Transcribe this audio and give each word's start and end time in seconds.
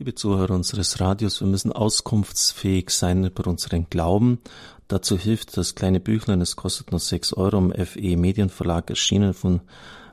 Liebe 0.00 0.14
Zuhörer 0.14 0.54
unseres 0.54 1.00
Radios, 1.00 1.40
wir 1.40 1.48
müssen 1.48 1.72
auskunftsfähig 1.72 2.90
sein 2.90 3.24
über 3.24 3.48
unseren 3.48 3.90
Glauben. 3.90 4.38
Dazu 4.86 5.18
hilft 5.18 5.56
das 5.56 5.74
kleine 5.74 5.98
Büchlein, 5.98 6.40
es 6.40 6.54
kostet 6.54 6.92
nur 6.92 7.00
sechs 7.00 7.32
Euro 7.32 7.58
im 7.58 7.72
FE 7.84 8.16
Medienverlag 8.16 8.90
erschienen 8.90 9.34
von 9.34 9.60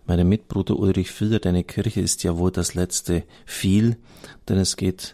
meinem 0.08 0.28
Mitbruder 0.28 0.80
Ulrich 0.80 1.12
Filler. 1.12 1.38
Deine 1.38 1.64
Kirche 1.64 2.02
ist 2.02 2.24
ja 2.24 2.40
wohl 2.40 2.50
das 2.50 2.74
letzte 2.74 3.22
viel, 3.46 3.98
denn 4.50 4.58
es 4.58 4.76
geht 4.76 5.14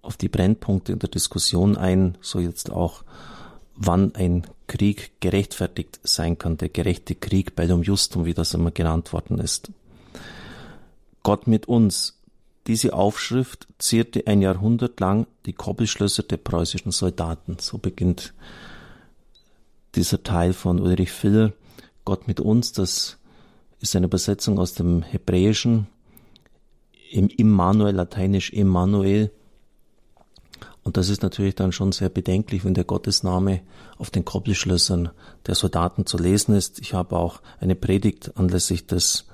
auf 0.00 0.16
die 0.16 0.30
Brennpunkte 0.30 0.92
in 0.92 1.00
der 1.00 1.10
Diskussion 1.10 1.76
ein, 1.76 2.16
so 2.22 2.40
jetzt 2.40 2.72
auch, 2.72 3.04
wann 3.76 4.14
ein 4.14 4.46
Krieg 4.68 5.20
gerechtfertigt 5.20 6.00
sein 6.02 6.38
kann, 6.38 6.56
der 6.56 6.70
gerechte 6.70 7.14
Krieg, 7.14 7.54
Bellum 7.54 7.82
Justum, 7.82 8.24
wie 8.24 8.32
das 8.32 8.54
immer 8.54 8.70
genannt 8.70 9.12
worden 9.12 9.38
ist. 9.38 9.70
Gott 11.22 11.46
mit 11.46 11.68
uns, 11.68 12.17
diese 12.66 12.92
Aufschrift 12.92 13.66
zierte 13.78 14.26
ein 14.26 14.42
Jahrhundert 14.42 15.00
lang 15.00 15.26
die 15.46 15.54
Koppelschlösser 15.54 16.22
der 16.22 16.36
preußischen 16.36 16.92
Soldaten. 16.92 17.56
So 17.60 17.78
beginnt 17.78 18.34
dieser 19.94 20.22
Teil 20.22 20.52
von 20.52 20.80
Ulrich 20.80 21.12
Filler. 21.12 21.52
Gott 22.04 22.28
mit 22.28 22.40
uns, 22.40 22.72
das 22.72 23.18
ist 23.80 23.96
eine 23.96 24.06
Übersetzung 24.06 24.58
aus 24.58 24.74
dem 24.74 25.02
Hebräischen, 25.02 25.86
im 27.10 27.28
Immanuel, 27.28 27.94
lateinisch 27.94 28.50
Immanuel. 28.50 29.30
Und 30.82 30.96
das 30.96 31.08
ist 31.08 31.22
natürlich 31.22 31.54
dann 31.54 31.72
schon 31.72 31.92
sehr 31.92 32.08
bedenklich, 32.08 32.64
wenn 32.64 32.74
der 32.74 32.84
Gottesname 32.84 33.60
auf 33.98 34.10
den 34.10 34.24
Koppelschlössern 34.24 35.10
der 35.46 35.54
Soldaten 35.54 36.06
zu 36.06 36.18
lesen 36.18 36.54
ist. 36.54 36.80
Ich 36.80 36.94
habe 36.94 37.16
auch 37.16 37.40
eine 37.60 37.74
Predigt 37.74 38.36
anlässlich 38.36 38.86
des 38.86 39.26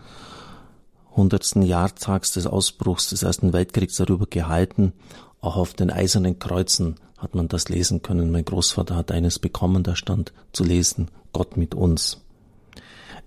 hundertsten 1.16 1.62
Jahrtags 1.62 2.32
des 2.32 2.46
Ausbruchs 2.46 3.10
des 3.10 3.22
Ersten 3.22 3.52
Weltkriegs 3.52 3.96
darüber 3.96 4.26
gehalten. 4.26 4.92
Auch 5.40 5.56
auf 5.56 5.74
den 5.74 5.90
eisernen 5.90 6.38
Kreuzen 6.38 6.96
hat 7.18 7.34
man 7.34 7.48
das 7.48 7.68
lesen 7.68 8.02
können. 8.02 8.30
Mein 8.30 8.44
Großvater 8.44 8.96
hat 8.96 9.12
eines 9.12 9.38
bekommen, 9.38 9.82
da 9.82 9.96
stand 9.96 10.32
zu 10.52 10.64
lesen, 10.64 11.10
Gott 11.32 11.56
mit 11.56 11.74
uns. 11.74 12.20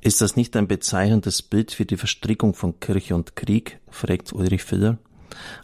Ist 0.02 0.22
das 0.22 0.36
nicht 0.36 0.56
ein 0.56 0.67
bezeichnendes 0.67 1.42
Bild 1.42 1.72
für 1.72 1.86
die 1.86 1.98
Verstrickung 1.98 2.53
von 2.53 2.80
Kirche 2.80 3.16
und 3.16 3.36
Krieg? 3.36 3.80
fragt 3.89 4.31
Ulrich 4.33 4.64
Filler. 4.64 4.98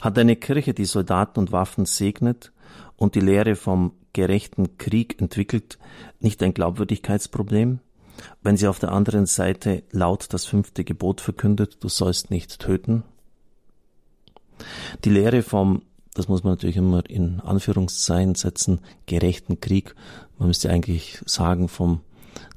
Hat 0.01 0.17
eine 0.17 0.35
Kirche, 0.35 0.73
die 0.73 0.85
Soldaten 0.85 1.39
und 1.39 1.51
Waffen 1.51 1.85
segnet 1.85 2.51
und 2.95 3.15
die 3.15 3.19
Lehre 3.19 3.55
vom 3.55 3.93
gerechten 4.13 4.77
Krieg 4.77 5.19
entwickelt, 5.21 5.77
nicht 6.19 6.41
ein 6.43 6.53
Glaubwürdigkeitsproblem? 6.53 7.79
Wenn 8.41 8.57
sie 8.57 8.67
auf 8.67 8.79
der 8.79 8.91
anderen 8.91 9.25
Seite 9.25 9.83
laut 9.91 10.27
das 10.33 10.45
fünfte 10.45 10.83
Gebot 10.83 11.21
verkündet, 11.21 11.77
du 11.81 11.89
sollst 11.89 12.29
nicht 12.29 12.59
töten? 12.59 13.03
Die 15.03 15.09
Lehre 15.09 15.41
vom, 15.41 15.83
das 16.13 16.27
muss 16.27 16.43
man 16.43 16.53
natürlich 16.53 16.77
immer 16.77 17.09
in 17.09 17.39
Anführungszeichen 17.39 18.35
setzen, 18.35 18.79
gerechten 19.05 19.59
Krieg, 19.59 19.95
man 20.37 20.47
müsste 20.47 20.69
eigentlich 20.69 21.21
sagen 21.25 21.69
vom 21.69 22.01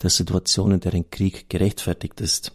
der 0.02 0.10
Situation, 0.10 0.72
in 0.72 0.80
der 0.80 0.94
ein 0.94 1.10
Krieg 1.10 1.48
gerechtfertigt 1.48 2.20
ist, 2.20 2.52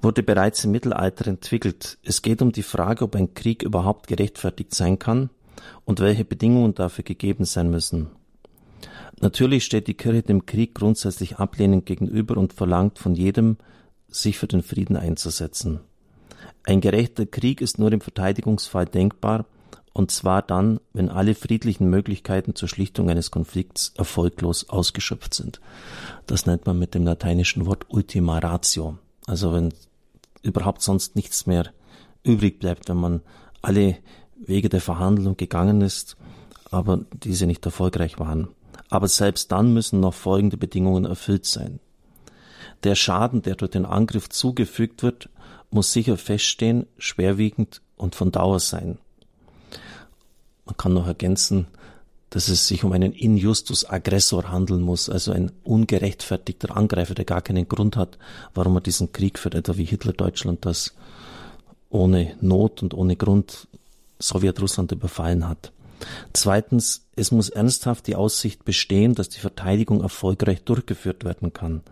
wurde 0.00 0.22
bereits 0.22 0.64
im 0.64 0.72
Mittelalter 0.72 1.26
entwickelt. 1.28 1.98
Es 2.02 2.22
geht 2.22 2.42
um 2.42 2.52
die 2.52 2.62
Frage, 2.62 3.04
ob 3.04 3.14
ein 3.14 3.34
Krieg 3.34 3.62
überhaupt 3.62 4.06
gerechtfertigt 4.06 4.74
sein 4.74 4.98
kann 4.98 5.30
und 5.84 6.00
welche 6.00 6.24
Bedingungen 6.24 6.74
dafür 6.74 7.04
gegeben 7.04 7.44
sein 7.44 7.70
müssen. 7.70 8.10
Natürlich 9.22 9.64
steht 9.64 9.86
die 9.86 9.94
Kirche 9.94 10.22
dem 10.22 10.46
Krieg 10.46 10.74
grundsätzlich 10.74 11.36
ablehnend 11.36 11.86
gegenüber 11.86 12.36
und 12.36 12.52
verlangt 12.52 12.98
von 12.98 13.14
jedem, 13.14 13.56
sich 14.08 14.36
für 14.36 14.48
den 14.48 14.64
Frieden 14.64 14.96
einzusetzen. 14.96 15.78
Ein 16.64 16.80
gerechter 16.80 17.24
Krieg 17.24 17.60
ist 17.60 17.78
nur 17.78 17.92
im 17.92 18.00
Verteidigungsfall 18.00 18.84
denkbar, 18.84 19.46
und 19.92 20.10
zwar 20.10 20.42
dann, 20.42 20.80
wenn 20.92 21.08
alle 21.08 21.36
friedlichen 21.36 21.88
Möglichkeiten 21.88 22.56
zur 22.56 22.68
Schlichtung 22.68 23.10
eines 23.10 23.30
Konflikts 23.30 23.92
erfolglos 23.96 24.68
ausgeschöpft 24.68 25.34
sind. 25.34 25.60
Das 26.26 26.46
nennt 26.46 26.66
man 26.66 26.78
mit 26.78 26.94
dem 26.94 27.04
lateinischen 27.04 27.64
Wort 27.66 27.86
Ultima 27.90 28.38
Ratio. 28.38 28.98
Also 29.26 29.52
wenn 29.52 29.72
überhaupt 30.42 30.82
sonst 30.82 31.14
nichts 31.14 31.46
mehr 31.46 31.66
übrig 32.24 32.58
bleibt, 32.58 32.88
wenn 32.88 32.96
man 32.96 33.20
alle 33.60 33.98
Wege 34.34 34.68
der 34.68 34.80
Verhandlung 34.80 35.36
gegangen 35.36 35.80
ist, 35.80 36.16
aber 36.72 37.04
diese 37.22 37.46
nicht 37.46 37.64
erfolgreich 37.64 38.18
waren 38.18 38.48
aber 38.92 39.08
selbst 39.08 39.50
dann 39.50 39.72
müssen 39.72 40.00
noch 40.00 40.12
folgende 40.12 40.58
Bedingungen 40.58 41.06
erfüllt 41.06 41.46
sein. 41.46 41.80
Der 42.84 42.94
Schaden, 42.94 43.40
der 43.40 43.54
durch 43.54 43.70
den 43.70 43.86
Angriff 43.86 44.28
zugefügt 44.28 45.02
wird, 45.02 45.30
muss 45.70 45.94
sicher 45.94 46.18
feststehen, 46.18 46.86
schwerwiegend 46.98 47.80
und 47.96 48.14
von 48.14 48.32
Dauer 48.32 48.60
sein. 48.60 48.98
Man 50.66 50.76
kann 50.76 50.92
noch 50.92 51.06
ergänzen, 51.06 51.68
dass 52.28 52.48
es 52.48 52.68
sich 52.68 52.84
um 52.84 52.92
einen 52.92 53.14
injustus 53.14 53.88
aggressor 53.88 54.50
handeln 54.50 54.82
muss, 54.82 55.08
also 55.08 55.32
ein 55.32 55.52
ungerechtfertigter 55.64 56.76
Angreifer, 56.76 57.14
der 57.14 57.24
gar 57.24 57.40
keinen 57.40 57.68
Grund 57.68 57.96
hat, 57.96 58.18
warum 58.52 58.76
er 58.76 58.82
diesen 58.82 59.10
Krieg 59.10 59.38
führt, 59.38 59.54
etwa 59.54 59.78
wie 59.78 59.84
Hitler 59.84 60.12
Deutschland 60.12 60.66
das 60.66 60.94
ohne 61.88 62.34
Not 62.42 62.82
und 62.82 62.92
ohne 62.92 63.16
Grund 63.16 63.68
Sowjetrussland 64.18 64.92
überfallen 64.92 65.48
hat. 65.48 65.72
Zweitens, 66.32 67.08
es 67.16 67.30
muss 67.30 67.50
ernsthaft 67.50 68.06
die 68.06 68.16
Aussicht 68.16 68.64
bestehen, 68.64 69.14
dass 69.14 69.28
die 69.28 69.40
Verteidigung 69.40 70.02
erfolgreich 70.02 70.64
durchgeführt 70.64 71.24
werden 71.24 71.52
kann. 71.52 71.82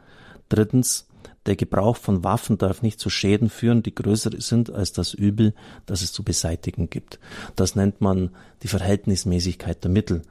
Drittens, 0.48 1.06
der 1.46 1.56
Gebrauch 1.56 1.96
von 1.96 2.22
Waffen 2.22 2.58
darf 2.58 2.82
nicht 2.82 3.00
zu 3.00 3.08
Schäden 3.08 3.48
führen, 3.48 3.82
die 3.82 3.94
größer 3.94 4.30
sind 4.38 4.70
als 4.70 4.92
das 4.92 5.14
Übel, 5.14 5.54
das 5.86 6.02
es 6.02 6.12
zu 6.12 6.22
beseitigen 6.22 6.90
gibt. 6.90 7.18
Das 7.56 7.74
nennt 7.74 8.00
man 8.00 8.30
die 8.62 8.68
Verhältnismäßigkeit 8.68 9.82
der 9.82 9.90
Mittel. 9.90 10.22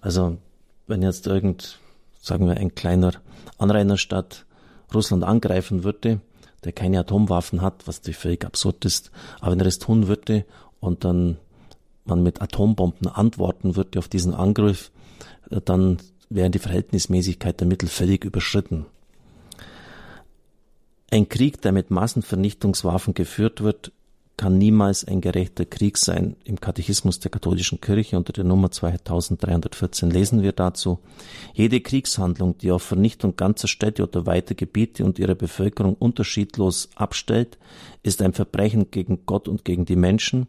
Also 0.00 0.38
wenn 0.86 1.02
jetzt 1.02 1.26
irgend, 1.26 1.78
sagen 2.20 2.46
wir, 2.46 2.56
ein 2.56 2.74
kleiner 2.74 3.12
Anrainerstadt 3.58 4.46
Russland 4.94 5.24
angreifen 5.24 5.84
würde, 5.84 6.20
der 6.64 6.72
keine 6.72 7.00
Atomwaffen 7.00 7.60
hat, 7.60 7.86
was 7.86 7.98
natürlich 7.98 8.18
völlig 8.18 8.44
absurd 8.44 8.84
ist, 8.84 9.10
aber 9.40 9.52
wenn 9.52 9.60
er 9.60 9.66
es 9.66 9.78
tun 9.78 10.08
würde 10.08 10.44
und 10.80 11.04
dann 11.04 11.36
man 12.08 12.22
mit 12.22 12.42
Atombomben 12.42 13.08
antworten 13.08 13.76
würde 13.76 13.98
auf 13.98 14.08
diesen 14.08 14.34
Angriff, 14.34 14.90
äh, 15.50 15.60
dann 15.64 15.98
wäre 16.28 16.50
die 16.50 16.58
Verhältnismäßigkeit 16.58 17.60
der 17.60 17.66
Mittel 17.66 17.88
völlig 17.88 18.24
überschritten. 18.24 18.86
Ein 21.10 21.28
Krieg, 21.28 21.62
der 21.62 21.72
mit 21.72 21.90
Massenvernichtungswaffen 21.90 23.14
geführt 23.14 23.62
wird, 23.62 23.92
kann 24.36 24.58
niemals 24.58 25.04
ein 25.04 25.22
gerechter 25.22 25.64
Krieg 25.64 25.96
sein. 25.96 26.36
Im 26.44 26.60
Katechismus 26.60 27.20
der 27.20 27.30
katholischen 27.30 27.80
Kirche 27.80 28.18
unter 28.18 28.32
der 28.34 28.44
Nummer 28.44 28.70
2314 28.70 30.10
lesen 30.10 30.42
wir 30.42 30.52
dazu, 30.52 30.98
jede 31.54 31.80
Kriegshandlung, 31.80 32.58
die 32.58 32.70
auf 32.70 32.82
Vernichtung 32.82 33.36
ganzer 33.36 33.68
Städte 33.68 34.02
oder 34.02 34.26
weiter 34.26 34.54
Gebiete 34.54 35.04
und 35.04 35.18
ihrer 35.18 35.34
Bevölkerung 35.34 35.94
unterschiedlos 35.94 36.90
abstellt, 36.96 37.56
ist 38.02 38.20
ein 38.20 38.34
Verbrechen 38.34 38.90
gegen 38.90 39.24
Gott 39.24 39.48
und 39.48 39.64
gegen 39.64 39.86
die 39.86 39.96
Menschen 39.96 40.48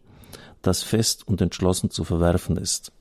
das 0.62 0.84
fest 0.84 1.28
und 1.28 1.42
entschlossen 1.42 1.92
zu 1.92 2.04
verwerfen 2.04 2.58
ist. 2.58 2.92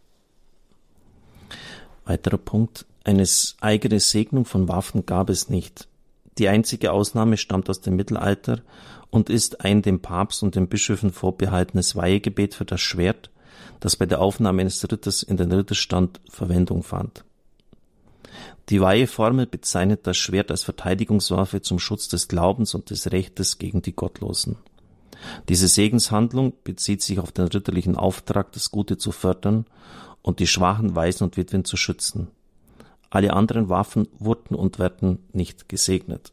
Weiterer 2.04 2.38
Punkt. 2.38 2.86
Eine 3.04 3.26
eigene 3.60 4.00
Segnung 4.00 4.44
von 4.44 4.68
Waffen 4.68 5.06
gab 5.06 5.30
es 5.30 5.48
nicht. 5.48 5.88
Die 6.38 6.48
einzige 6.48 6.92
Ausnahme 6.92 7.36
stammt 7.36 7.70
aus 7.70 7.80
dem 7.80 7.96
Mittelalter 7.96 8.60
und 9.10 9.30
ist 9.30 9.60
ein 9.62 9.82
dem 9.82 10.00
Papst 10.00 10.42
und 10.42 10.54
den 10.54 10.68
Bischöfen 10.68 11.12
vorbehaltenes 11.12 11.96
Weihegebet 11.96 12.54
für 12.54 12.64
das 12.64 12.80
Schwert, 12.80 13.30
das 13.80 13.96
bei 13.96 14.06
der 14.06 14.20
Aufnahme 14.20 14.62
eines 14.62 14.82
Ritters 14.90 15.22
in 15.22 15.36
den 15.36 15.52
Ritterstand 15.52 16.20
Verwendung 16.28 16.82
fand. 16.82 17.24
Die 18.68 18.80
Weiheformel 18.80 19.46
bezeichnet 19.46 20.06
das 20.06 20.16
Schwert 20.16 20.50
als 20.50 20.64
Verteidigungswaffe 20.64 21.62
zum 21.62 21.78
Schutz 21.78 22.08
des 22.08 22.26
Glaubens 22.26 22.74
und 22.74 22.90
des 22.90 23.12
Rechtes 23.12 23.58
gegen 23.58 23.80
die 23.80 23.94
Gottlosen. 23.94 24.56
Diese 25.48 25.68
Segenshandlung 25.68 26.52
bezieht 26.64 27.02
sich 27.02 27.18
auf 27.18 27.32
den 27.32 27.46
ritterlichen 27.46 27.96
Auftrag, 27.96 28.52
das 28.52 28.70
Gute 28.70 28.98
zu 28.98 29.12
fördern 29.12 29.66
und 30.22 30.40
die 30.40 30.46
Schwachen, 30.46 30.94
Waisen 30.94 31.24
und 31.24 31.36
Witwen 31.36 31.64
zu 31.64 31.76
schützen. 31.76 32.28
Alle 33.10 33.32
anderen 33.32 33.68
Waffen 33.68 34.08
wurden 34.18 34.54
und 34.54 34.78
werden 34.78 35.18
nicht 35.32 35.68
gesegnet. 35.68 36.32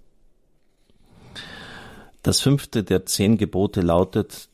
Das 2.23 2.39
fünfte 2.39 2.83
der 2.83 3.05
zehn 3.05 3.37
Gebote 3.37 3.81
lautet, 3.81 4.49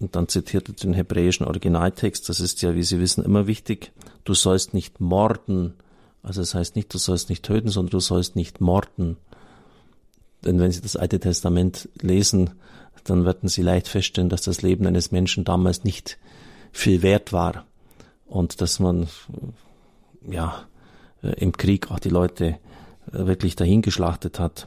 und 0.00 0.16
dann 0.16 0.28
zitierte 0.28 0.72
den 0.72 0.94
hebräischen 0.94 1.46
Originaltext, 1.46 2.28
das 2.28 2.40
ist 2.40 2.62
ja, 2.62 2.74
wie 2.74 2.82
Sie 2.82 2.98
wissen, 2.98 3.22
immer 3.22 3.46
wichtig, 3.46 3.92
du 4.24 4.32
sollst 4.32 4.72
nicht 4.72 4.98
morden, 4.98 5.74
also 6.22 6.40
das 6.40 6.54
heißt 6.54 6.74
nicht, 6.74 6.92
du 6.92 6.98
sollst 6.98 7.28
nicht 7.28 7.44
töten, 7.44 7.68
sondern 7.68 7.90
du 7.90 8.00
sollst 8.00 8.34
nicht 8.34 8.60
morden. 8.60 9.18
Denn 10.44 10.58
wenn 10.58 10.72
Sie 10.72 10.80
das 10.80 10.96
Alte 10.96 11.20
Testament 11.20 11.88
lesen, 12.00 12.50
dann 13.04 13.24
werden 13.24 13.48
Sie 13.48 13.62
leicht 13.62 13.88
feststellen, 13.88 14.30
dass 14.30 14.42
das 14.42 14.62
Leben 14.62 14.86
eines 14.86 15.10
Menschen 15.12 15.44
damals 15.44 15.84
nicht 15.84 16.18
viel 16.72 17.02
wert 17.02 17.32
war 17.32 17.64
und 18.26 18.60
dass 18.60 18.78
man 18.78 19.08
ja 20.28 20.64
im 21.22 21.52
Krieg 21.52 21.90
auch 21.90 21.98
die 21.98 22.08
Leute 22.08 22.58
wirklich 23.06 23.56
dahingeschlachtet 23.56 24.38
hat. 24.38 24.66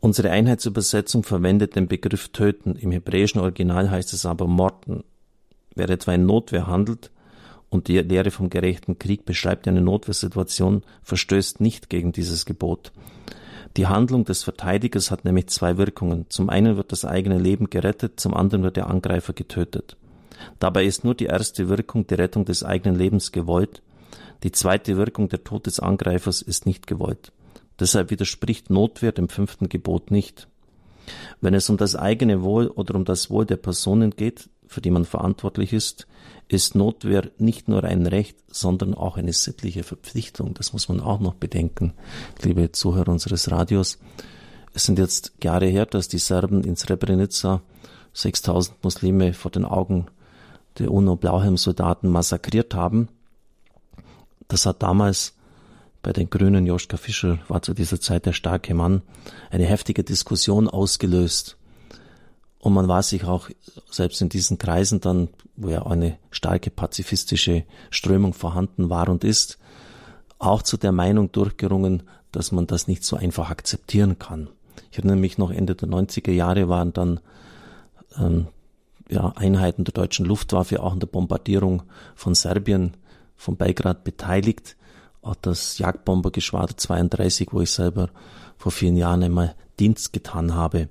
Unsere 0.00 0.30
Einheitsübersetzung 0.30 1.22
verwendet 1.22 1.76
den 1.76 1.88
Begriff 1.88 2.28
töten. 2.28 2.76
Im 2.76 2.92
hebräischen 2.92 3.40
Original 3.40 3.90
heißt 3.90 4.12
es 4.12 4.26
aber 4.26 4.46
morden. 4.46 5.04
Wer 5.74 5.88
etwa 5.90 6.14
in 6.14 6.26
Notwehr 6.26 6.66
handelt, 6.66 7.10
und 7.68 7.88
die 7.88 7.98
Lehre 7.98 8.30
vom 8.30 8.50
gerechten 8.50 8.98
Krieg 8.98 9.24
beschreibt 9.24 9.66
eine 9.66 9.80
Notwehrsituation, 9.80 10.82
verstößt 11.02 11.60
nicht 11.60 11.90
gegen 11.90 12.12
dieses 12.12 12.46
Gebot. 12.46 12.92
Die 13.76 13.86
Handlung 13.86 14.24
des 14.24 14.42
Verteidigers 14.42 15.10
hat 15.10 15.26
nämlich 15.26 15.48
zwei 15.48 15.76
Wirkungen. 15.76 16.24
Zum 16.30 16.48
einen 16.48 16.78
wird 16.78 16.92
das 16.92 17.04
eigene 17.04 17.38
Leben 17.38 17.68
gerettet, 17.68 18.18
zum 18.18 18.32
anderen 18.32 18.62
wird 18.62 18.76
der 18.76 18.88
Angreifer 18.88 19.34
getötet. 19.34 19.96
Dabei 20.58 20.86
ist 20.86 21.04
nur 21.04 21.14
die 21.14 21.26
erste 21.26 21.68
Wirkung, 21.68 22.06
die 22.06 22.14
Rettung 22.14 22.46
des 22.46 22.64
eigenen 22.64 22.98
Lebens, 22.98 23.32
gewollt. 23.32 23.82
Die 24.42 24.52
zweite 24.52 24.96
Wirkung, 24.96 25.28
der 25.28 25.44
Tod 25.44 25.66
des 25.66 25.78
Angreifers, 25.78 26.40
ist 26.40 26.64
nicht 26.64 26.86
gewollt. 26.86 27.32
Deshalb 27.78 28.10
widerspricht 28.10 28.70
Notwehr 28.70 29.12
dem 29.12 29.28
fünften 29.28 29.68
Gebot 29.68 30.10
nicht. 30.10 30.48
Wenn 31.42 31.52
es 31.52 31.68
um 31.68 31.76
das 31.76 31.96
eigene 31.96 32.42
Wohl 32.42 32.68
oder 32.68 32.94
um 32.94 33.04
das 33.04 33.30
Wohl 33.30 33.44
der 33.44 33.56
Personen 33.56 34.10
geht, 34.10 34.48
für 34.66 34.80
die 34.80 34.90
man 34.90 35.04
verantwortlich 35.04 35.74
ist, 35.74 36.06
ist 36.48 36.74
Notwehr 36.74 37.30
nicht 37.38 37.68
nur 37.68 37.84
ein 37.84 38.06
Recht, 38.06 38.36
sondern 38.48 38.94
auch 38.94 39.16
eine 39.16 39.32
sittliche 39.32 39.82
Verpflichtung. 39.82 40.54
Das 40.54 40.72
muss 40.72 40.88
man 40.88 41.00
auch 41.00 41.20
noch 41.20 41.34
bedenken, 41.34 41.92
liebe 42.42 42.72
Zuhörer 42.72 43.08
unseres 43.08 43.50
Radios. 43.50 43.98
Es 44.72 44.84
sind 44.84 44.98
jetzt 44.98 45.32
Jahre 45.42 45.66
her, 45.66 45.86
dass 45.86 46.08
die 46.08 46.18
Serben 46.18 46.62
in 46.62 46.76
Srebrenica 46.76 47.62
6000 48.12 48.82
Muslime 48.84 49.32
vor 49.34 49.50
den 49.50 49.64
Augen 49.64 50.06
der 50.78 50.90
UNO-Blauhelm-Soldaten 50.90 52.08
massakriert 52.08 52.74
haben. 52.74 53.08
Das 54.48 54.66
hat 54.66 54.82
damals 54.82 55.34
bei 56.02 56.12
den 56.12 56.30
Grünen, 56.30 56.66
Joschka 56.66 56.96
Fischer 56.96 57.40
war 57.48 57.62
zu 57.62 57.74
dieser 57.74 58.00
Zeit 58.00 58.26
der 58.26 58.32
starke 58.32 58.74
Mann, 58.74 59.02
eine 59.50 59.64
heftige 59.64 60.04
Diskussion 60.04 60.68
ausgelöst. 60.68 61.56
Und 62.60 62.74
man 62.74 62.86
war 62.86 63.02
sich 63.02 63.24
auch 63.24 63.48
selbst 63.90 64.20
in 64.22 64.28
diesen 64.28 64.58
Kreisen 64.58 65.00
dann, 65.00 65.28
wo 65.56 65.68
ja 65.68 65.86
eine 65.86 66.18
starke 66.30 66.70
pazifistische 66.70 67.64
Strömung 67.90 68.34
vorhanden 68.34 68.90
war 68.90 69.08
und 69.08 69.24
ist, 69.24 69.58
auch 70.38 70.62
zu 70.62 70.76
der 70.76 70.92
Meinung 70.92 71.32
durchgerungen, 71.32 72.02
dass 72.32 72.52
man 72.52 72.66
das 72.66 72.88
nicht 72.88 73.04
so 73.04 73.16
einfach 73.16 73.50
akzeptieren 73.50 74.18
kann. 74.18 74.48
Ich 74.90 74.98
erinnere 74.98 75.16
mich 75.16 75.38
noch 75.38 75.50
Ende 75.50 75.74
der 75.74 75.88
90er 75.88 76.32
Jahre 76.32 76.68
waren 76.68 76.92
dann 76.92 77.20
ähm, 78.18 78.48
ja, 79.08 79.32
Einheiten 79.36 79.84
der 79.84 79.94
deutschen 79.94 80.26
Luftwaffe 80.26 80.82
auch 80.82 80.92
an 80.92 81.00
der 81.00 81.06
Bombardierung 81.06 81.82
von 82.14 82.34
Serbien, 82.34 82.96
von 83.36 83.56
Belgrad 83.56 84.04
beteiligt. 84.04 84.76
Auch 85.22 85.36
das 85.36 85.78
Jagdbombergeschwader 85.78 86.76
32, 86.76 87.48
wo 87.52 87.60
ich 87.60 87.70
selber 87.70 88.10
vor 88.56 88.72
vielen 88.72 88.96
Jahren 88.96 89.22
einmal 89.22 89.54
Dienst 89.78 90.12
getan 90.12 90.54
habe. 90.54 90.88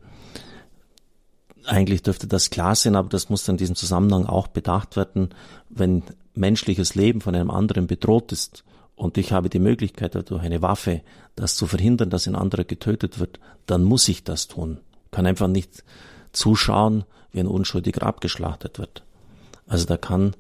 Eigentlich 1.66 2.04
dürfte 2.04 2.28
das 2.28 2.50
klar 2.50 2.76
sein, 2.76 2.96
aber 2.96 3.10
das 3.10 3.30
muss 3.30 3.48
in 3.48 3.58
diesem 3.58 3.76
Zusammenhang 3.76 4.26
auch 4.26 4.48
bedacht 4.48 4.96
werden, 4.96 5.30
wenn 5.70 6.04
menschliches 6.34 6.96
Leben 6.96 7.22
von 7.22 7.36
einem 7.36 7.50
anderen 7.50 7.88
bedroht 7.88 8.32
ist 8.32 8.64
und 8.96 9.18
ich 9.18 9.32
habe 9.32 9.50
die 9.50 9.60
Möglichkeit 9.60 10.16
durch 10.30 10.42
eine 10.42 10.62
Waffe 10.62 11.02
das 11.36 11.56
zu 11.56 11.68
verhindern, 11.68 12.10
dass 12.10 12.28
ein 12.28 12.36
anderer 12.36 12.64
getötet 12.64 13.20
wird, 13.20 13.40
dann 13.66 13.84
muss 13.84 14.08
ich 14.08 14.24
das 14.24 14.48
tun. 14.48 14.80
Ich 15.06 15.12
kann 15.12 15.26
einfach 15.26 15.48
nicht 15.48 15.84
zuschauen, 16.32 17.04
wie 17.32 17.42
ein 17.42 17.48
Unschuldiger 17.48 18.04
abgeschlachtet 18.04 18.80
wird. 18.80 19.04
Also 19.68 19.86
da 19.86 19.98
kann 19.98 20.36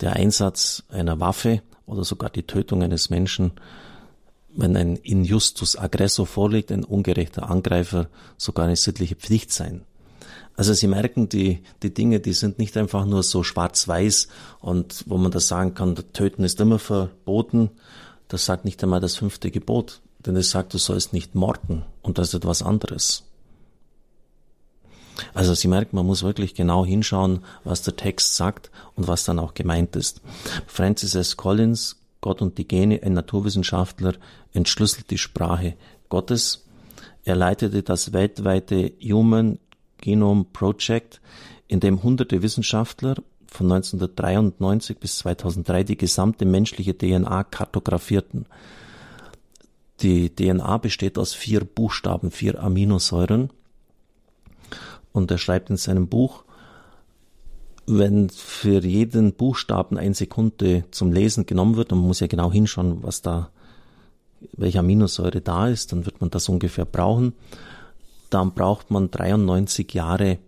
der 0.00 0.14
Einsatz 0.14 0.84
einer 0.88 1.20
Waffe 1.20 1.62
oder 1.86 2.04
sogar 2.04 2.30
die 2.30 2.44
Tötung 2.44 2.82
eines 2.82 3.10
Menschen, 3.10 3.52
wenn 4.54 4.76
ein 4.76 4.96
Injustus 4.96 5.76
aggressor 5.76 6.26
vorliegt, 6.26 6.72
ein 6.72 6.84
ungerechter 6.84 7.50
Angreifer, 7.50 8.08
sogar 8.36 8.66
eine 8.66 8.76
sittliche 8.76 9.16
Pflicht 9.16 9.52
sein. 9.52 9.82
Also 10.58 10.72
Sie 10.72 10.88
merken, 10.88 11.28
die, 11.28 11.62
die 11.84 11.94
Dinge, 11.94 12.18
die 12.18 12.32
sind 12.32 12.58
nicht 12.58 12.76
einfach 12.76 13.06
nur 13.06 13.22
so 13.22 13.44
schwarz-weiß 13.44 14.26
und 14.58 15.04
wo 15.06 15.16
man 15.16 15.30
das 15.30 15.46
sagen 15.46 15.74
kann, 15.74 15.94
töten 16.12 16.42
ist 16.42 16.60
immer 16.60 16.80
verboten. 16.80 17.70
Das 18.26 18.44
sagt 18.44 18.64
nicht 18.64 18.82
einmal 18.82 18.98
das 18.98 19.14
fünfte 19.14 19.52
Gebot, 19.52 20.00
denn 20.18 20.34
es 20.34 20.50
sagt, 20.50 20.74
du 20.74 20.78
sollst 20.78 21.12
nicht 21.12 21.36
morden 21.36 21.84
und 22.02 22.18
das 22.18 22.30
ist 22.30 22.34
etwas 22.34 22.62
anderes. 22.62 23.22
Also 25.32 25.54
Sie 25.54 25.68
merken, 25.68 25.94
man 25.94 26.06
muss 26.06 26.24
wirklich 26.24 26.56
genau 26.56 26.84
hinschauen, 26.84 27.44
was 27.62 27.82
der 27.82 27.94
Text 27.94 28.34
sagt 28.34 28.72
und 28.96 29.06
was 29.06 29.22
dann 29.22 29.38
auch 29.38 29.54
gemeint 29.54 29.94
ist. 29.94 30.22
Francis 30.66 31.14
S. 31.14 31.36
Collins, 31.36 32.00
Gott 32.20 32.42
und 32.42 32.58
die 32.58 32.66
Gene, 32.66 33.00
ein 33.04 33.12
Naturwissenschaftler, 33.12 34.14
entschlüsselt 34.52 35.08
die 35.12 35.18
Sprache 35.18 35.76
Gottes. 36.08 36.64
Er 37.22 37.36
leitete 37.36 37.84
das 37.84 38.12
weltweite 38.12 38.92
Human 39.00 39.60
Genome 40.00 40.46
Project, 40.52 41.20
in 41.66 41.80
dem 41.80 42.02
hunderte 42.02 42.42
Wissenschaftler 42.42 43.16
von 43.46 43.72
1993 43.72 44.98
bis 44.98 45.18
2003 45.18 45.84
die 45.84 45.96
gesamte 45.96 46.44
menschliche 46.44 46.96
DNA 46.96 47.44
kartografierten. 47.44 48.46
Die 50.00 50.34
DNA 50.34 50.78
besteht 50.78 51.18
aus 51.18 51.34
vier 51.34 51.64
Buchstaben, 51.64 52.30
vier 52.30 52.62
Aminosäuren. 52.62 53.50
Und 55.12 55.30
er 55.30 55.38
schreibt 55.38 55.70
in 55.70 55.76
seinem 55.76 56.08
Buch, 56.08 56.44
wenn 57.86 58.28
für 58.28 58.84
jeden 58.84 59.32
Buchstaben 59.32 59.96
eine 59.96 60.14
Sekunde 60.14 60.84
zum 60.90 61.10
Lesen 61.10 61.46
genommen 61.46 61.76
wird, 61.76 61.90
dann 61.90 61.98
muss 61.98 62.20
ja 62.20 62.26
genau 62.26 62.52
hinschauen, 62.52 63.02
was 63.02 63.22
da, 63.22 63.50
welche 64.52 64.80
Aminosäure 64.80 65.40
da 65.40 65.68
ist, 65.68 65.92
dann 65.92 66.04
wird 66.04 66.20
man 66.20 66.30
das 66.30 66.48
ungefähr 66.48 66.84
brauchen 66.84 67.32
dann 68.30 68.54
braucht 68.54 68.90
man 68.90 69.10
93 69.10 69.92
Jahre 69.92 70.38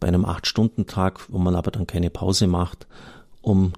bei 0.00 0.08
einem 0.08 0.24
8-Stunden-Tag, 0.24 1.28
wo 1.28 1.38
man 1.38 1.54
aber 1.54 1.70
dann 1.70 1.86
keine 1.86 2.10
Pause 2.10 2.46
macht, 2.46 2.86
um 3.40 3.72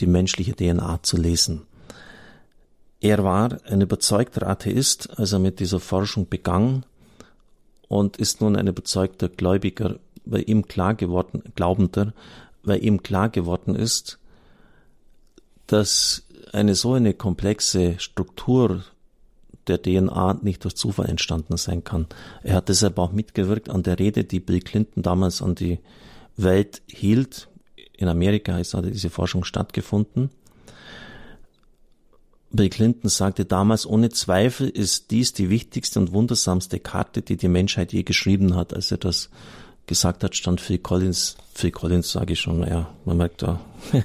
die 0.00 0.06
menschliche 0.06 0.54
DNA 0.54 1.02
zu 1.02 1.16
lesen. 1.16 1.62
Er 3.00 3.22
war 3.22 3.58
ein 3.66 3.80
überzeugter 3.80 4.48
Atheist, 4.48 5.18
als 5.18 5.32
er 5.32 5.38
mit 5.38 5.60
dieser 5.60 5.78
Forschung 5.78 6.28
begann 6.28 6.86
und 7.88 8.16
ist 8.16 8.40
nun 8.40 8.56
ein 8.56 8.66
überzeugter 8.66 9.28
Gläubiger, 9.28 9.98
weil 10.24 10.48
ihm 10.48 10.66
klar 10.66 10.94
geworden, 10.94 11.42
Glaubender, 11.54 12.14
weil 12.62 12.82
ihm 12.82 13.02
klar 13.02 13.28
geworden 13.28 13.74
ist, 13.74 14.18
dass 15.66 16.26
eine 16.52 16.74
so 16.74 16.94
eine 16.94 17.14
komplexe 17.14 17.98
Struktur 17.98 18.84
der 19.66 19.80
DNA 19.82 20.40
nicht 20.42 20.64
durch 20.64 20.74
Zufall 20.76 21.08
entstanden 21.08 21.56
sein 21.56 21.84
kann. 21.84 22.06
Er 22.42 22.56
hat 22.56 22.68
deshalb 22.68 22.98
auch 22.98 23.12
mitgewirkt 23.12 23.70
an 23.70 23.82
der 23.82 23.98
Rede, 23.98 24.24
die 24.24 24.40
Bill 24.40 24.60
Clinton 24.60 25.02
damals 25.02 25.42
an 25.42 25.54
die 25.54 25.78
Welt 26.36 26.82
hielt. 26.86 27.48
In 27.96 28.08
Amerika 28.08 28.58
ist 28.58 28.74
hatte 28.74 28.90
diese 28.90 29.10
Forschung 29.10 29.44
stattgefunden. 29.44 30.30
Bill 32.50 32.68
Clinton 32.68 33.08
sagte 33.08 33.44
damals, 33.44 33.84
ohne 33.84 34.10
Zweifel 34.10 34.68
ist 34.68 35.10
dies 35.10 35.32
die 35.32 35.50
wichtigste 35.50 35.98
und 35.98 36.12
wundersamste 36.12 36.78
Karte, 36.78 37.20
die 37.20 37.36
die 37.36 37.48
Menschheit 37.48 37.92
je 37.92 38.04
geschrieben 38.04 38.54
hat, 38.54 38.72
als 38.72 38.92
er 38.92 38.98
das 38.98 39.28
gesagt 39.86 40.22
hat, 40.22 40.36
stand 40.36 40.60
Phil 40.60 40.78
Collins, 40.78 41.36
Phil 41.52 41.72
Collins 41.72 42.12
sage 42.12 42.34
ich 42.34 42.40
schon, 42.40 42.66
ja, 42.66 42.88
man 43.04 43.16
merkt 43.16 43.42
da, 43.42 43.60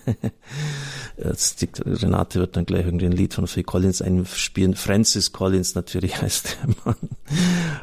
jetzt 1.23 1.61
Renate 1.85 2.39
wird 2.39 2.55
dann 2.55 2.65
gleich 2.65 2.85
irgendwie 2.85 3.05
ein 3.05 3.11
Lied 3.11 3.33
von 3.33 3.47
Phil 3.47 3.63
Collins 3.63 4.01
einspielen, 4.01 4.75
Francis 4.75 5.31
Collins 5.31 5.75
natürlich 5.75 6.21
heißt 6.21 6.57
der 6.61 6.75
Mann. 6.85 7.09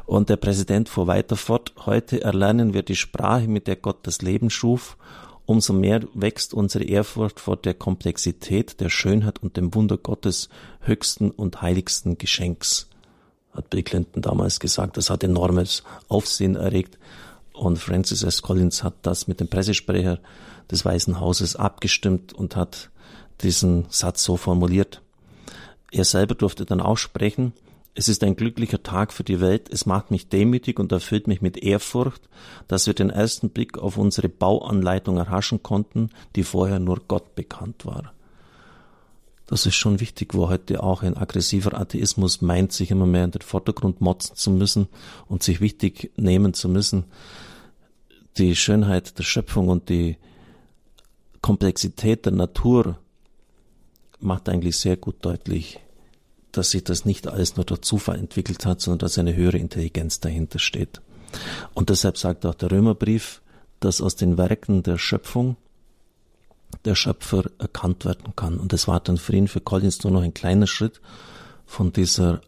Und 0.06 0.28
der 0.28 0.36
Präsident 0.36 0.88
fuhr 0.88 1.06
weiter 1.06 1.36
fort, 1.36 1.72
heute 1.84 2.22
erlernen 2.22 2.74
wir 2.74 2.82
die 2.82 2.96
Sprache, 2.96 3.48
mit 3.48 3.66
der 3.66 3.76
Gott 3.76 3.98
das 4.06 4.22
Leben 4.22 4.50
schuf, 4.50 4.96
umso 5.44 5.72
mehr 5.72 6.02
wächst 6.14 6.54
unsere 6.54 6.84
Ehrfurcht 6.84 7.40
vor 7.40 7.56
der 7.56 7.74
Komplexität, 7.74 8.80
der 8.80 8.88
Schönheit 8.88 9.42
und 9.42 9.56
dem 9.56 9.74
Wunder 9.74 9.96
Gottes 9.96 10.48
höchsten 10.80 11.30
und 11.30 11.62
heiligsten 11.62 12.18
Geschenks 12.18 12.88
hat 13.56 13.70
Bill 13.70 13.82
Clinton 13.82 14.22
damals 14.22 14.60
gesagt. 14.60 14.96
Das 14.96 15.10
hat 15.10 15.24
enormes 15.24 15.82
Aufsehen 16.08 16.56
erregt. 16.56 16.98
Und 17.52 17.78
Francis 17.78 18.22
S. 18.22 18.42
Collins 18.42 18.82
hat 18.82 18.94
das 19.02 19.28
mit 19.28 19.40
dem 19.40 19.48
Pressesprecher 19.48 20.18
des 20.70 20.84
Weißen 20.84 21.20
Hauses 21.20 21.56
abgestimmt 21.56 22.32
und 22.32 22.54
hat 22.54 22.90
diesen 23.42 23.86
Satz 23.88 24.24
so 24.24 24.36
formuliert. 24.36 25.02
Er 25.90 26.04
selber 26.04 26.34
durfte 26.34 26.64
dann 26.64 26.80
auch 26.80 26.96
sprechen. 26.96 27.52
Es 27.94 28.08
ist 28.08 28.22
ein 28.24 28.36
glücklicher 28.36 28.82
Tag 28.82 29.12
für 29.12 29.24
die 29.24 29.40
Welt. 29.40 29.68
Es 29.70 29.86
macht 29.86 30.10
mich 30.10 30.28
demütig 30.28 30.78
und 30.78 30.92
erfüllt 30.92 31.28
mich 31.28 31.40
mit 31.40 31.56
Ehrfurcht, 31.56 32.28
dass 32.68 32.86
wir 32.86 32.94
den 32.94 33.10
ersten 33.10 33.50
Blick 33.50 33.78
auf 33.78 33.96
unsere 33.96 34.28
Bauanleitung 34.28 35.16
erhaschen 35.16 35.62
konnten, 35.62 36.10
die 36.34 36.42
vorher 36.42 36.78
nur 36.78 37.00
Gott 37.08 37.34
bekannt 37.34 37.86
war. 37.86 38.12
Das 39.46 39.64
ist 39.64 39.76
schon 39.76 40.00
wichtig, 40.00 40.34
wo 40.34 40.48
heute 40.48 40.82
auch 40.82 41.02
ein 41.02 41.16
aggressiver 41.16 41.78
Atheismus 41.78 42.42
meint, 42.42 42.72
sich 42.72 42.90
immer 42.90 43.06
mehr 43.06 43.24
in 43.24 43.30
den 43.30 43.42
Vordergrund 43.42 44.00
motzen 44.00 44.34
zu 44.34 44.50
müssen 44.50 44.88
und 45.28 45.44
sich 45.44 45.60
wichtig 45.60 46.10
nehmen 46.16 46.52
zu 46.52 46.68
müssen 46.68 47.04
die 48.38 48.54
Schönheit 48.54 49.18
der 49.18 49.22
Schöpfung 49.22 49.68
und 49.68 49.88
die 49.88 50.16
Komplexität 51.40 52.26
der 52.26 52.32
Natur 52.32 52.98
macht 54.20 54.48
eigentlich 54.48 54.76
sehr 54.76 54.96
gut 54.96 55.16
deutlich, 55.22 55.80
dass 56.52 56.70
sich 56.70 56.84
das 56.84 57.04
nicht 57.04 57.28
alles 57.28 57.56
nur 57.56 57.64
durch 57.64 57.82
Zufall 57.82 58.18
entwickelt 58.18 58.64
hat, 58.64 58.80
sondern 58.80 59.00
dass 59.00 59.18
eine 59.18 59.34
höhere 59.34 59.58
Intelligenz 59.58 60.20
dahinter 60.20 60.58
steht. 60.58 61.00
Und 61.74 61.90
deshalb 61.90 62.16
sagt 62.16 62.46
auch 62.46 62.54
der 62.54 62.70
Römerbrief, 62.70 63.42
dass 63.80 64.00
aus 64.00 64.16
den 64.16 64.38
Werken 64.38 64.82
der 64.82 64.98
Schöpfung 64.98 65.56
der 66.84 66.94
Schöpfer 66.94 67.44
erkannt 67.58 68.04
werden 68.04 68.34
kann. 68.36 68.58
Und 68.58 68.72
das 68.72 68.88
war 68.88 69.00
dann 69.00 69.16
für 69.16 69.34
ihn, 69.34 69.48
für 69.48 69.60
Collins, 69.60 70.02
nur 70.02 70.12
noch 70.12 70.22
ein 70.22 70.34
kleiner 70.34 70.66
Schritt 70.66 71.00
von 71.66 71.92
dieser 71.92 72.40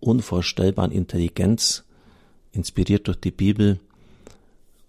unvorstellbaren 0.00 0.92
Intelligenz, 0.92 1.84
inspiriert 2.52 3.06
durch 3.06 3.20
die 3.20 3.30
Bibel, 3.30 3.78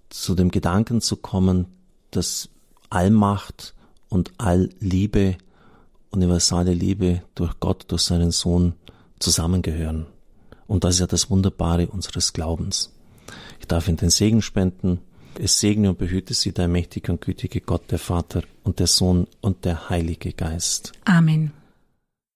zu 0.09 0.35
dem 0.35 0.51
Gedanken 0.51 0.99
zu 0.99 1.15
kommen, 1.15 1.67
dass 2.11 2.49
Allmacht 2.89 3.73
und 4.09 4.31
Allliebe, 4.37 5.37
universale 6.11 6.73
Liebe 6.73 7.21
durch 7.35 7.59
Gott, 7.59 7.85
durch 7.87 8.03
seinen 8.03 8.31
Sohn 8.31 8.73
zusammengehören. 9.19 10.05
Und 10.67 10.83
das 10.83 10.95
ist 10.95 10.99
ja 11.01 11.07
das 11.07 11.29
Wunderbare 11.29 11.87
unseres 11.87 12.33
Glaubens. 12.33 12.93
Ich 13.59 13.67
darf 13.67 13.87
in 13.87 13.97
den 13.97 14.09
Segen 14.09 14.41
spenden. 14.41 14.99
Es 15.39 15.59
segne 15.59 15.89
und 15.89 15.97
behüte 15.97 16.33
sie 16.33 16.51
der 16.51 16.67
mächtige 16.67 17.11
und 17.11 17.21
gütige 17.21 17.61
Gott, 17.61 17.89
der 17.91 17.99
Vater 17.99 18.43
und 18.63 18.79
der 18.79 18.87
Sohn 18.87 19.27
und 19.39 19.63
der 19.65 19.89
Heilige 19.89 20.33
Geist. 20.33 20.91
Amen. 21.05 21.53